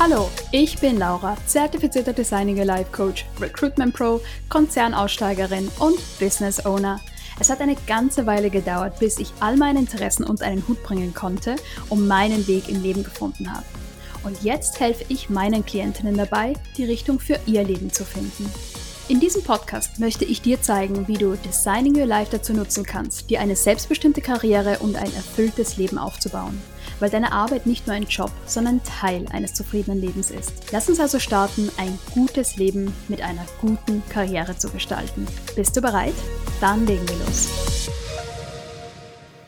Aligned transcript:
Hallo, 0.00 0.30
ich 0.52 0.78
bin 0.78 0.96
Laura, 0.96 1.36
zertifizierter 1.46 2.12
Designing 2.12 2.56
Life 2.58 2.92
Coach, 2.92 3.26
Recruitment 3.40 3.92
Pro, 3.96 4.20
Konzernaussteigerin 4.48 5.68
und 5.80 5.98
Business 6.20 6.64
Owner. 6.64 7.00
Es 7.40 7.50
hat 7.50 7.60
eine 7.60 7.74
ganze 7.88 8.24
Weile 8.24 8.48
gedauert, 8.48 9.00
bis 9.00 9.18
ich 9.18 9.32
all 9.40 9.56
meine 9.56 9.80
Interessen 9.80 10.22
unter 10.22 10.46
einen 10.46 10.66
Hut 10.68 10.80
bringen 10.84 11.14
konnte 11.14 11.56
und 11.88 12.06
meinen 12.06 12.46
Weg 12.46 12.68
im 12.68 12.80
Leben 12.80 13.02
gefunden 13.02 13.52
habe. 13.52 13.64
Und 14.22 14.40
jetzt 14.44 14.78
helfe 14.78 15.04
ich 15.08 15.30
meinen 15.30 15.66
Klientinnen 15.66 16.16
dabei, 16.16 16.52
die 16.76 16.84
Richtung 16.84 17.18
für 17.18 17.40
ihr 17.46 17.64
Leben 17.64 17.92
zu 17.92 18.04
finden. 18.04 18.48
In 19.08 19.20
diesem 19.20 19.42
Podcast 19.42 19.98
möchte 20.00 20.26
ich 20.26 20.42
dir 20.42 20.60
zeigen, 20.60 21.08
wie 21.08 21.16
du 21.16 21.34
Designing 21.34 21.96
Your 21.96 22.04
Life 22.04 22.30
dazu 22.30 22.52
nutzen 22.52 22.84
kannst, 22.84 23.30
dir 23.30 23.40
eine 23.40 23.56
selbstbestimmte 23.56 24.20
Karriere 24.20 24.80
und 24.80 24.96
ein 24.96 25.14
erfülltes 25.14 25.78
Leben 25.78 25.96
aufzubauen. 25.96 26.60
Weil 27.00 27.08
deine 27.08 27.32
Arbeit 27.32 27.64
nicht 27.64 27.86
nur 27.86 27.96
ein 27.96 28.02
Job, 28.02 28.30
sondern 28.44 28.82
Teil 28.84 29.24
eines 29.32 29.54
zufriedenen 29.54 29.98
Lebens 29.98 30.30
ist. 30.30 30.52
Lass 30.72 30.90
uns 30.90 31.00
also 31.00 31.18
starten, 31.18 31.70
ein 31.78 31.98
gutes 32.12 32.56
Leben 32.56 32.92
mit 33.08 33.22
einer 33.22 33.46
guten 33.62 34.02
Karriere 34.10 34.58
zu 34.58 34.68
gestalten. 34.68 35.26
Bist 35.56 35.74
du 35.74 35.80
bereit? 35.80 36.14
Dann 36.60 36.86
legen 36.86 37.08
wir 37.08 37.16
los. 37.24 37.48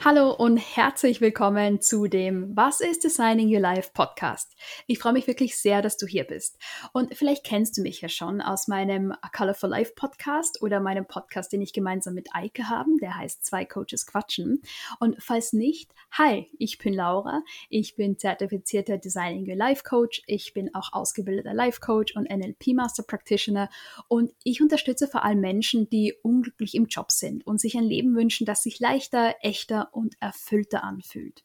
Hallo 0.02 0.32
und 0.32 0.56
herzlich 0.56 1.20
willkommen 1.20 1.82
zu 1.82 2.06
dem 2.06 2.56
Was 2.56 2.80
ist 2.80 3.04
Designing 3.04 3.54
Your 3.54 3.60
Life 3.60 3.90
Podcast. 3.92 4.56
Ich 4.86 4.98
freue 4.98 5.12
mich 5.12 5.26
wirklich 5.26 5.58
sehr, 5.58 5.82
dass 5.82 5.98
du 5.98 6.06
hier 6.06 6.24
bist. 6.24 6.56
Und 6.94 7.14
vielleicht 7.14 7.44
kennst 7.44 7.76
du 7.76 7.82
mich 7.82 8.00
ja 8.00 8.08
schon 8.08 8.40
aus 8.40 8.66
meinem 8.66 9.12
A 9.12 9.28
Colorful 9.28 9.68
Life 9.68 9.92
Podcast 9.94 10.62
oder 10.62 10.80
meinem 10.80 11.04
Podcast, 11.04 11.52
den 11.52 11.60
ich 11.60 11.74
gemeinsam 11.74 12.14
mit 12.14 12.30
Eike 12.32 12.70
haben, 12.70 12.96
der 12.96 13.14
heißt 13.14 13.44
Zwei 13.44 13.66
Coaches 13.66 14.06
Quatschen. 14.06 14.62
Und 15.00 15.22
falls 15.22 15.52
nicht, 15.52 15.92
hi, 16.12 16.48
ich 16.58 16.78
bin 16.78 16.94
Laura. 16.94 17.42
Ich 17.68 17.94
bin 17.94 18.16
zertifizierter 18.16 18.96
Designing 18.96 19.46
Your 19.46 19.56
Life 19.56 19.82
Coach. 19.82 20.22
Ich 20.26 20.54
bin 20.54 20.74
auch 20.74 20.94
ausgebildeter 20.94 21.52
Life 21.52 21.80
Coach 21.80 22.16
und 22.16 22.30
NLP 22.30 22.68
Master 22.68 23.02
Practitioner. 23.02 23.68
Und 24.08 24.32
ich 24.44 24.62
unterstütze 24.62 25.08
vor 25.08 25.26
allem 25.26 25.40
Menschen, 25.40 25.90
die 25.90 26.14
unglücklich 26.22 26.74
im 26.74 26.86
Job 26.86 27.12
sind 27.12 27.46
und 27.46 27.60
sich 27.60 27.76
ein 27.76 27.84
Leben 27.84 28.16
wünschen, 28.16 28.46
das 28.46 28.62
sich 28.62 28.80
leichter, 28.80 29.34
echter 29.42 29.89
und 29.92 30.16
erfüllter 30.20 30.84
anfühlt. 30.84 31.44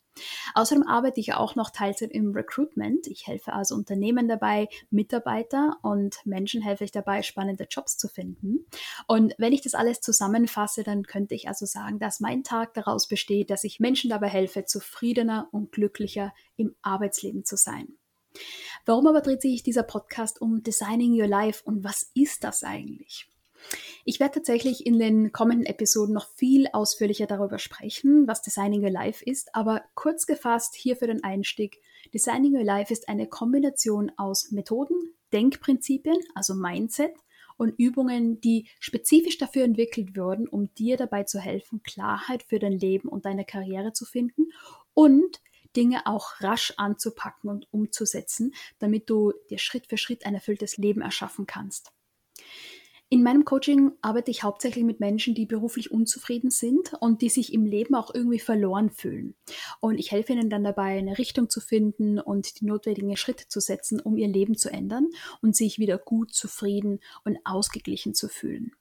Außerdem 0.54 0.88
arbeite 0.88 1.20
ich 1.20 1.34
auch 1.34 1.56
noch 1.56 1.70
Teilzeit 1.70 2.12
im 2.12 2.32
Recruitment. 2.32 3.08
Ich 3.08 3.28
helfe 3.28 3.54
also 3.54 3.76
Unternehmen 3.76 4.28
dabei, 4.28 4.70
Mitarbeiter 4.90 5.78
und 5.82 6.18
Menschen 6.26 6.62
helfe 6.62 6.86
ich 6.86 6.92
dabei, 6.92 7.22
spannende 7.22 7.68
Jobs 7.70 7.98
zu 7.98 8.08
finden. 8.08 8.66
Und 9.08 9.34
wenn 9.38 9.54
ich 9.54 9.62
das 9.62 9.73
alles 9.73 10.00
zusammenfasse, 10.02 10.84
dann 10.84 11.04
könnte 11.04 11.36
ich 11.36 11.48
also 11.48 11.66
sagen, 11.66 12.00
dass 12.00 12.20
mein 12.20 12.44
Tag 12.44 12.73
daraus 12.73 13.08
besteht, 13.08 13.50
dass 13.50 13.64
ich 13.64 13.80
Menschen 13.80 14.10
dabei 14.10 14.30
helfe, 14.30 14.66
zufriedener 14.66 15.50
und 15.52 15.72
glücklicher 15.72 16.34
im 16.56 16.76
Arbeitsleben 16.82 17.44
zu 17.44 17.58
sein. 17.58 17.98
Warum 18.86 19.08
aber 19.08 19.22
dreht 19.22 19.42
sich 19.42 19.64
dieser 19.64 19.84
Podcast 19.84 20.42
um 20.42 20.62
Designing 20.62 21.20
Your 21.20 21.28
Life 21.28 21.64
und 21.64 21.84
was 21.84 22.12
ist 22.14 22.44
das 22.44 22.64
eigentlich? 22.64 23.30
Ich 24.08 24.20
werde 24.20 24.36
tatsächlich 24.36 24.86
in 24.86 25.00
den 25.00 25.31
kommenden 25.31 25.66
Episoden 25.66 26.14
noch 26.14 26.28
viel 26.36 26.67
ausführlicher 26.73 27.25
darüber 27.25 27.58
sprechen, 27.58 28.28
was 28.28 28.44
Designing 28.44 28.84
Your 28.84 28.92
Life 28.92 29.25
ist, 29.25 29.56
aber 29.56 29.84
kurz 29.95 30.28
gefasst 30.28 30.75
hier 30.75 30.95
für 30.95 31.08
den 31.08 31.23
Einstieg. 31.23 31.81
Designing 32.14 32.53
Your 32.53 32.64
Life 32.64 32.94
ist 32.94 33.09
eine 33.09 33.28
Kombination 33.28 34.11
aus 34.16 34.52
Methoden, 34.52 35.16
Denkprinzipien, 35.33 36.20
also 36.36 36.53
Mindset, 36.53 37.16
und 37.58 37.73
Übungen, 37.80 38.39
die 38.42 38.67
spezifisch 38.80 39.39
dafür 39.39 39.64
entwickelt 39.64 40.16
wurden, 40.16 40.48
um 40.48 40.72
dir 40.76 40.98
dabei 40.98 41.23
zu 41.23 41.39
helfen, 41.39 41.81
Klarheit 41.81 42.44
für 42.44 42.59
dein 42.59 42.73
Leben 42.73 43.09
und 43.09 43.26
deine 43.26 43.45
Karriere 43.45 43.94
zu 43.94 44.06
finden 44.06 44.52
und 44.94 45.42
Dinge 45.76 46.06
auch 46.06 46.42
rasch 46.42 46.73
anzupacken 46.78 47.50
und 47.50 47.67
umzusetzen, 47.72 48.53
damit 48.78 49.09
du 49.09 49.33
dir 49.50 49.58
Schritt 49.58 49.88
für 49.88 49.98
Schritt 49.98 50.26
ein 50.26 50.36
erfülltes 50.36 50.78
Leben 50.78 51.02
erschaffen 51.02 51.48
kannst. 51.48 51.92
In 53.09 53.22
meinem 53.22 53.45
Coaching 53.45 53.92
arbeite 54.02 54.31
ich 54.31 54.42
hauptsächlich 54.42 54.84
mit 54.84 55.00
Menschen, 55.00 55.36
die 55.36 55.45
beruflich 55.45 55.92
unzufrieden 55.92 56.49
sind 56.49 56.93
und 56.99 57.21
die 57.21 57.30
sich 57.30 57.54
im 57.54 57.64
Leben 57.64 57.93
auch 57.93 58.14
irgendwie 58.14 58.39
verloren 58.39 58.89
fühlen. 58.89 59.36
Und 59.80 59.99
ich 59.99 60.11
helfe 60.11 60.33
ihnen 60.33 60.49
dann 60.49 60.64
dabei, 60.64 60.98
eine 60.98 61.20
Richtung 61.20 61.49
zu 61.49 61.61
finden 61.61 62.20
und 62.20 62.60
die 62.60 62.66
notwendigen 62.66 63.16
Schritte 63.16 63.48
zu 63.48 63.60
setzen, 63.60 63.99
um 63.99 64.17
ihr 64.17 64.27
Leben 64.27 64.58
zu 64.58 64.71
ändern 64.71 65.10
und 65.43 65.55
sich 65.55 65.77
wieder 65.77 65.99
gut, 65.99 66.33
zufrieden 66.33 66.99
und 67.23 67.38
ausgeglichen 67.43 68.16
zu 68.16 68.27
fühlen. 68.27 68.71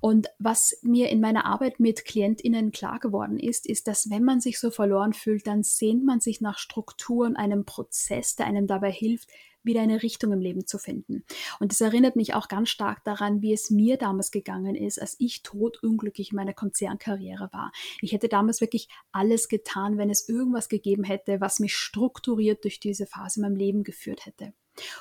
Und 0.00 0.28
was 0.38 0.78
mir 0.82 1.08
in 1.08 1.20
meiner 1.20 1.46
Arbeit 1.46 1.80
mit 1.80 2.04
KlientInnen 2.04 2.72
klar 2.72 2.98
geworden 2.98 3.38
ist, 3.38 3.66
ist, 3.66 3.86
dass 3.86 4.10
wenn 4.10 4.24
man 4.24 4.40
sich 4.40 4.58
so 4.58 4.70
verloren 4.70 5.12
fühlt, 5.14 5.46
dann 5.46 5.62
sehnt 5.62 6.04
man 6.04 6.20
sich 6.20 6.40
nach 6.40 6.58
Strukturen, 6.58 7.36
einem 7.36 7.64
Prozess, 7.64 8.36
der 8.36 8.46
einem 8.46 8.66
dabei 8.66 8.90
hilft, 8.90 9.30
wieder 9.62 9.82
eine 9.82 10.02
Richtung 10.02 10.32
im 10.32 10.40
Leben 10.40 10.66
zu 10.66 10.78
finden. 10.78 11.24
Und 11.58 11.72
das 11.72 11.80
erinnert 11.80 12.16
mich 12.16 12.34
auch 12.34 12.48
ganz 12.48 12.68
stark 12.68 13.04
daran, 13.04 13.42
wie 13.42 13.52
es 13.52 13.70
mir 13.70 13.96
damals 13.96 14.30
gegangen 14.30 14.74
ist, 14.74 15.00
als 15.00 15.16
ich 15.18 15.42
totunglücklich 15.42 16.30
in 16.30 16.36
meiner 16.36 16.54
Konzernkarriere 16.54 17.50
war. 17.52 17.72
Ich 18.00 18.12
hätte 18.12 18.28
damals 18.28 18.60
wirklich 18.60 18.88
alles 19.12 19.48
getan, 19.48 19.98
wenn 19.98 20.10
es 20.10 20.28
irgendwas 20.28 20.68
gegeben 20.68 21.04
hätte, 21.04 21.40
was 21.40 21.60
mich 21.60 21.74
strukturiert 21.74 22.64
durch 22.64 22.80
diese 22.80 23.06
Phase 23.06 23.40
in 23.40 23.42
meinem 23.42 23.56
Leben 23.56 23.84
geführt 23.84 24.26
hätte. 24.26 24.52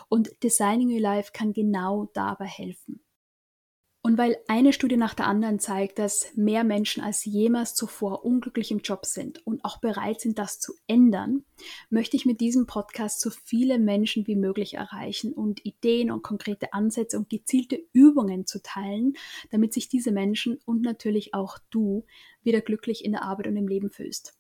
Und 0.09 0.43
Designing 0.43 0.89
Your 0.89 0.99
Life 0.99 1.31
kann 1.33 1.53
genau 1.53 2.09
dabei 2.13 2.45
helfen. 2.45 3.01
Und 4.01 4.17
weil 4.17 4.37
eine 4.47 4.71
Studie 4.71 4.95
nach 4.95 5.13
der 5.13 5.27
anderen 5.27 5.59
zeigt, 5.59 5.99
dass 5.99 6.31
mehr 6.35 6.63
Menschen 6.63 7.03
als 7.03 7.25
jemals 7.25 7.75
zuvor 7.75 8.23
unglücklich 8.23 8.71
im 8.71 8.79
Job 8.79 9.05
sind 9.05 9.45
und 9.45 9.65
auch 9.65 9.81
bereit 9.81 10.21
sind, 10.21 10.39
das 10.39 10.59
zu 10.59 10.73
ändern, 10.87 11.43
möchte 11.89 12.15
ich 12.15 12.25
mit 12.25 12.39
diesem 12.39 12.65
Podcast 12.65 13.19
so 13.19 13.29
viele 13.29 13.77
Menschen 13.77 14.25
wie 14.25 14.37
möglich 14.37 14.75
erreichen 14.75 15.33
und 15.33 15.65
Ideen 15.65 16.11
und 16.11 16.23
konkrete 16.23 16.71
Ansätze 16.71 17.17
und 17.17 17.29
gezielte 17.29 17.83
Übungen 17.91 18.45
zu 18.45 18.61
teilen, 18.61 19.15
damit 19.51 19.73
sich 19.73 19.89
diese 19.89 20.13
Menschen 20.13 20.59
und 20.63 20.81
natürlich 20.81 21.33
auch 21.33 21.57
du 21.69 22.05
wieder 22.41 22.61
glücklich 22.61 23.03
in 23.03 23.11
der 23.11 23.23
Arbeit 23.23 23.47
und 23.47 23.57
im 23.57 23.67
Leben 23.67 23.89
fühlst. 23.89 24.33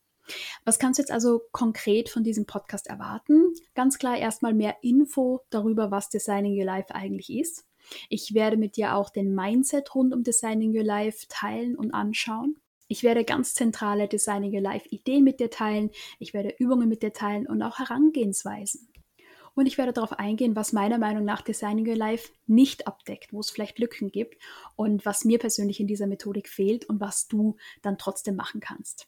Was 0.63 0.79
kannst 0.79 0.99
du 0.99 1.01
jetzt 1.01 1.11
also 1.11 1.41
konkret 1.51 2.07
von 2.07 2.23
diesem 2.23 2.45
Podcast 2.45 2.87
erwarten? 2.87 3.51
Ganz 3.75 3.97
klar 3.97 4.17
erstmal 4.17 4.53
mehr 4.53 4.77
Info 4.83 5.41
darüber, 5.49 5.91
was 5.91 6.09
Designing 6.09 6.57
Your 6.57 6.65
Life 6.65 6.95
eigentlich 6.95 7.29
ist 7.29 7.65
ich 8.09 8.33
werde 8.33 8.57
mit 8.57 8.75
dir 8.75 8.95
auch 8.95 9.09
den 9.09 9.33
Mindset 9.33 9.93
rund 9.95 10.13
um 10.13 10.23
Designing 10.23 10.75
Your 10.75 10.83
Life 10.83 11.25
teilen 11.29 11.75
und 11.75 11.93
anschauen. 11.93 12.57
Ich 12.87 13.03
werde 13.03 13.23
ganz 13.23 13.53
zentrale 13.53 14.07
Designing 14.07 14.53
Your 14.53 14.61
Life 14.61 14.87
Ideen 14.89 15.23
mit 15.23 15.39
dir 15.39 15.51
teilen. 15.51 15.91
Ich 16.17 16.33
werde 16.33 16.55
Übungen 16.57 16.89
mit 16.89 17.03
dir 17.03 17.13
teilen 17.13 17.45
und 17.45 17.61
auch 17.61 17.77
Herangehensweisen. 17.77 18.89
Und 19.53 19.65
ich 19.65 19.77
werde 19.77 19.93
darauf 19.93 20.13
eingehen, 20.13 20.55
was 20.55 20.73
meiner 20.73 20.97
Meinung 20.97 21.25
nach 21.25 21.41
Designing 21.41 21.87
Your 21.87 21.95
Life 21.95 22.31
nicht 22.47 22.87
abdeckt, 22.87 23.33
wo 23.33 23.41
es 23.41 23.49
vielleicht 23.49 23.77
Lücken 23.77 24.11
gibt 24.11 24.41
und 24.75 25.05
was 25.05 25.25
mir 25.25 25.37
persönlich 25.37 25.79
in 25.79 25.87
dieser 25.87 26.07
Methodik 26.07 26.47
fehlt 26.47 26.85
und 26.85 26.99
was 26.99 27.27
du 27.27 27.57
dann 27.81 27.97
trotzdem 27.97 28.35
machen 28.35 28.61
kannst. 28.61 29.07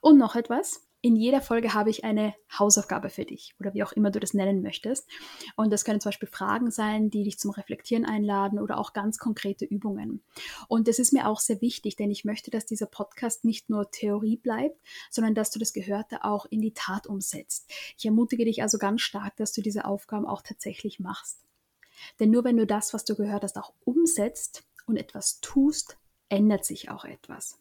Und 0.00 0.18
noch 0.18 0.36
etwas 0.36 0.85
in 1.06 1.14
jeder 1.14 1.40
Folge 1.40 1.72
habe 1.72 1.88
ich 1.88 2.02
eine 2.02 2.34
Hausaufgabe 2.58 3.10
für 3.10 3.24
dich 3.24 3.54
oder 3.60 3.72
wie 3.74 3.84
auch 3.84 3.92
immer 3.92 4.10
du 4.10 4.18
das 4.18 4.34
nennen 4.34 4.60
möchtest. 4.60 5.08
Und 5.54 5.72
das 5.72 5.84
können 5.84 6.00
zum 6.00 6.08
Beispiel 6.08 6.28
Fragen 6.28 6.72
sein, 6.72 7.10
die 7.10 7.22
dich 7.22 7.38
zum 7.38 7.52
Reflektieren 7.52 8.04
einladen 8.04 8.58
oder 8.58 8.76
auch 8.76 8.92
ganz 8.92 9.18
konkrete 9.18 9.64
Übungen. 9.64 10.24
Und 10.66 10.88
das 10.88 10.98
ist 10.98 11.12
mir 11.12 11.28
auch 11.28 11.38
sehr 11.38 11.60
wichtig, 11.60 11.94
denn 11.94 12.10
ich 12.10 12.24
möchte, 12.24 12.50
dass 12.50 12.66
dieser 12.66 12.86
Podcast 12.86 13.44
nicht 13.44 13.70
nur 13.70 13.88
Theorie 13.92 14.36
bleibt, 14.36 14.80
sondern 15.08 15.36
dass 15.36 15.52
du 15.52 15.60
das 15.60 15.72
Gehörte 15.72 16.24
auch 16.24 16.44
in 16.46 16.60
die 16.60 16.74
Tat 16.74 17.06
umsetzt. 17.06 17.70
Ich 17.96 18.04
ermutige 18.04 18.44
dich 18.44 18.62
also 18.62 18.76
ganz 18.76 19.00
stark, 19.02 19.36
dass 19.36 19.52
du 19.52 19.62
diese 19.62 19.84
Aufgaben 19.84 20.26
auch 20.26 20.42
tatsächlich 20.42 20.98
machst. 20.98 21.38
Denn 22.18 22.32
nur 22.32 22.42
wenn 22.42 22.56
du 22.56 22.66
das, 22.66 22.92
was 22.92 23.04
du 23.04 23.14
gehört 23.14 23.44
hast, 23.44 23.58
auch 23.58 23.74
umsetzt 23.84 24.64
und 24.86 24.96
etwas 24.96 25.38
tust, 25.40 25.98
ändert 26.28 26.64
sich 26.64 26.90
auch 26.90 27.04
etwas. 27.04 27.60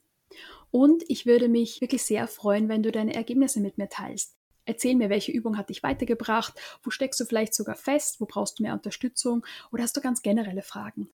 Und 0.76 1.06
ich 1.08 1.26
würde 1.26 1.48
mich 1.48 1.80
wirklich 1.80 2.04
sehr 2.04 2.28
freuen, 2.28 2.68
wenn 2.68 2.84
du 2.84 2.92
deine 2.92 3.14
Ergebnisse 3.14 3.62
mit 3.62 3.78
mir 3.78 3.88
teilst. 3.88 4.36
Erzähl 4.66 4.96
mir, 4.96 5.10
welche 5.10 5.32
Übung 5.32 5.58
hat 5.58 5.70
dich 5.70 5.84
weitergebracht, 5.84 6.54
wo 6.84 6.90
steckst 6.90 7.18
du 7.22 7.24
vielleicht 7.24 7.54
sogar 7.54 7.76
fest, 7.76 8.20
wo 8.20 8.26
brauchst 8.26 8.60
du 8.60 8.64
mehr 8.64 8.74
Unterstützung 8.74 9.46
oder 9.72 9.84
hast 9.84 9.96
du 9.96 10.02
ganz 10.02 10.22
generelle 10.22 10.64
Fragen. 10.64 11.08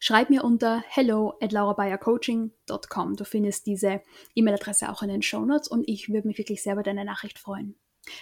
Schreib 0.00 0.28
mir 0.28 0.42
unter 0.42 0.82
hello 0.88 1.34
at 1.40 1.52
laurabayercoaching.com. 1.52 3.14
Du 3.14 3.24
findest 3.24 3.66
diese 3.66 4.02
E-Mail-Adresse 4.34 4.90
auch 4.90 5.02
in 5.02 5.10
den 5.10 5.22
Show 5.22 5.44
Notes 5.44 5.68
und 5.68 5.88
ich 5.88 6.08
würde 6.08 6.26
mich 6.26 6.38
wirklich 6.38 6.64
sehr 6.64 6.72
über 6.72 6.82
deine 6.82 7.04
Nachricht 7.04 7.38
freuen. 7.38 7.76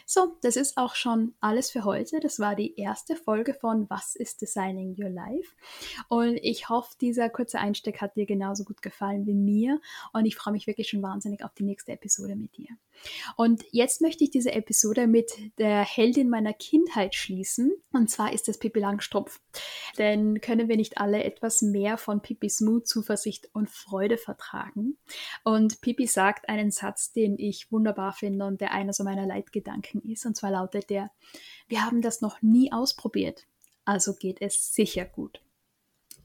So, 0.04 0.36
das 0.42 0.56
ist 0.56 0.76
auch 0.76 0.94
schon 0.94 1.34
alles 1.40 1.70
für 1.70 1.84
heute. 1.84 2.20
Das 2.20 2.38
war 2.38 2.54
die 2.54 2.78
erste 2.78 3.16
Folge 3.16 3.54
von 3.54 3.88
Was 3.88 4.14
ist 4.14 4.42
Designing 4.42 4.94
Your 4.98 5.08
Life? 5.08 5.54
Und 6.08 6.36
ich 6.42 6.68
hoffe, 6.68 6.94
dieser 7.00 7.30
kurze 7.30 7.58
Einstieg 7.58 8.00
hat 8.00 8.16
dir 8.16 8.26
genauso 8.26 8.64
gut 8.64 8.82
gefallen 8.82 9.26
wie 9.26 9.34
mir. 9.34 9.80
Und 10.12 10.26
ich 10.26 10.36
freue 10.36 10.52
mich 10.52 10.66
wirklich 10.66 10.88
schon 10.88 11.02
wahnsinnig 11.02 11.44
auf 11.44 11.54
die 11.54 11.64
nächste 11.64 11.92
Episode 11.92 12.36
mit 12.36 12.56
dir. 12.56 12.68
Und 13.36 13.64
jetzt 13.70 14.02
möchte 14.02 14.24
ich 14.24 14.30
diese 14.30 14.52
Episode 14.52 15.06
mit 15.06 15.32
der 15.58 15.82
Heldin 15.82 16.28
meiner 16.28 16.52
Kindheit 16.52 17.14
schließen. 17.14 17.72
Und 17.92 18.10
zwar 18.10 18.34
ist 18.34 18.48
es 18.48 18.58
Pippi 18.58 18.80
Langstrumpf. 18.80 19.40
Denn 19.96 20.42
können 20.42 20.68
wir 20.68 20.76
nicht 20.76 20.98
alle 20.98 21.24
etwas 21.24 21.62
mehr 21.62 21.96
von 21.96 22.20
Pippis 22.20 22.60
Mut, 22.60 22.86
Zuversicht 22.86 23.48
und 23.54 23.70
Freude 23.70 24.18
vertragen? 24.18 24.98
Und 25.42 25.80
Pippi 25.80 26.06
sagt 26.06 26.50
einen 26.50 26.70
Satz, 26.70 27.12
den 27.12 27.38
ich 27.38 27.72
wunderbar 27.72 28.12
finde 28.12 28.44
und 28.44 28.60
der 28.60 28.72
einer 28.72 28.92
so 28.92 29.04
meiner 29.04 29.24
Leitgedanken 29.24 29.69
Gedanken 29.70 30.10
ist. 30.10 30.26
Und 30.26 30.36
zwar 30.36 30.50
lautet 30.50 30.90
der, 30.90 31.10
wir 31.68 31.84
haben 31.84 32.02
das 32.02 32.20
noch 32.20 32.42
nie 32.42 32.72
ausprobiert, 32.72 33.46
also 33.84 34.14
geht 34.14 34.40
es 34.40 34.74
sicher 34.74 35.04
gut. 35.04 35.40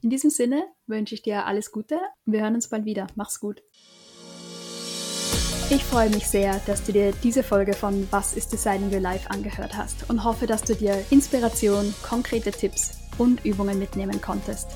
In 0.02 0.10
diesem 0.10 0.30
Sinne 0.30 0.64
wünsche 0.86 1.14
ich 1.14 1.22
dir 1.22 1.46
alles 1.46 1.72
Gute. 1.72 1.98
Wir 2.26 2.42
hören 2.42 2.54
uns 2.54 2.68
bald 2.68 2.84
wieder. 2.84 3.06
Mach's 3.14 3.40
gut. 3.40 3.62
Ich 5.68 5.82
freue 5.82 6.10
mich 6.10 6.28
sehr, 6.28 6.60
dass 6.66 6.84
du 6.84 6.92
dir 6.92 7.12
diese 7.24 7.42
Folge 7.42 7.72
von 7.72 8.06
Was 8.12 8.36
ist 8.36 8.52
Designing 8.52 8.92
Your 8.92 9.00
Life 9.00 9.28
angehört 9.30 9.76
hast 9.76 10.08
und 10.08 10.22
hoffe, 10.22 10.46
dass 10.46 10.62
du 10.62 10.76
dir 10.76 11.04
Inspiration, 11.10 11.92
konkrete 12.04 12.52
Tipps 12.52 12.92
und 13.18 13.44
Übungen 13.44 13.78
mitnehmen 13.78 14.20
konntest. 14.20 14.68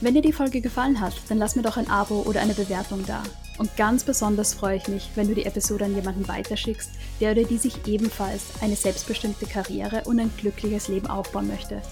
Wenn 0.00 0.14
dir 0.14 0.22
die 0.22 0.32
Folge 0.32 0.62
gefallen 0.62 1.00
hat, 1.00 1.12
dann 1.28 1.36
lass 1.36 1.54
mir 1.56 1.62
doch 1.62 1.76
ein 1.76 1.90
Abo 1.90 2.22
oder 2.22 2.40
eine 2.40 2.54
Bewertung 2.54 3.04
da. 3.06 3.22
Und 3.60 3.76
ganz 3.76 4.04
besonders 4.04 4.54
freue 4.54 4.78
ich 4.78 4.88
mich, 4.88 5.10
wenn 5.16 5.28
du 5.28 5.34
die 5.34 5.44
Episode 5.44 5.84
an 5.84 5.94
jemanden 5.94 6.26
weiterschickst, 6.26 6.92
der 7.20 7.32
oder 7.32 7.44
die 7.44 7.58
sich 7.58 7.86
ebenfalls 7.86 8.44
eine 8.62 8.74
selbstbestimmte 8.74 9.44
Karriere 9.44 10.00
und 10.06 10.18
ein 10.18 10.30
glückliches 10.38 10.88
Leben 10.88 11.08
aufbauen 11.08 11.46
möchte. 11.46 11.82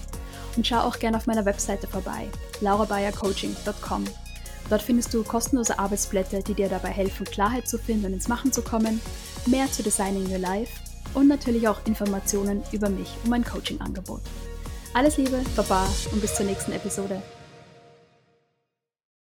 Und 0.57 0.65
schau 0.65 0.79
auch 0.79 0.97
gerne 0.97 1.15
auf 1.15 1.27
meiner 1.27 1.45
Webseite 1.45 1.85
vorbei, 1.85 2.27
laurabayercoaching.com. 2.61 4.03
Dort 4.67 4.81
findest 4.81 5.13
du 5.13 5.21
kostenlose 5.23 5.77
Arbeitsblätter, 5.77 6.41
die 6.41 6.55
dir 6.55 6.69
dabei 6.69 6.89
helfen, 6.89 7.27
Klarheit 7.27 7.67
zu 7.67 7.77
finden 7.77 8.07
und 8.07 8.13
ins 8.13 8.27
Machen 8.27 8.51
zu 8.51 8.63
kommen, 8.63 8.99
mehr 9.45 9.71
zu 9.71 9.83
Designing 9.83 10.27
Your 10.31 10.39
Life 10.39 10.73
und 11.13 11.27
natürlich 11.27 11.67
auch 11.67 11.85
Informationen 11.85 12.63
über 12.71 12.89
mich 12.89 13.13
und 13.23 13.29
mein 13.29 13.45
Coaching-Angebot. 13.45 14.21
Alles 14.95 15.17
Liebe, 15.17 15.43
Baba 15.55 15.87
und 16.11 16.19
bis 16.19 16.33
zur 16.33 16.47
nächsten 16.47 16.71
Episode. 16.71 17.21